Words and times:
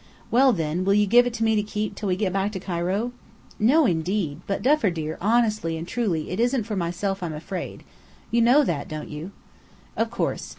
"Well, 0.31 0.51
then, 0.51 0.83
will 0.83 0.95
you 0.95 1.05
give 1.05 1.27
it 1.27 1.33
to 1.35 1.43
me 1.43 1.55
to 1.55 1.61
keep 1.61 1.93
till 1.93 2.07
we 2.09 2.15
get 2.15 2.33
back 2.33 2.51
to 2.53 2.59
Cairo?" 2.59 3.11
"No, 3.59 3.85
indeed! 3.85 4.41
But 4.47 4.63
Duffer 4.63 4.89
dear, 4.89 5.15
honestly 5.21 5.77
and 5.77 5.87
truly 5.87 6.31
it 6.31 6.39
isn't 6.39 6.63
for 6.63 6.75
myself 6.75 7.21
I'm 7.21 7.33
afraid. 7.35 7.83
You 8.31 8.41
know 8.41 8.63
that, 8.63 8.87
don't 8.87 9.09
you?" 9.09 9.29
"Of 9.95 10.09
course. 10.09 10.49